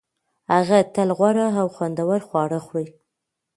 [0.53, 2.89] هغه تل غوره او خوندور خواړه خوري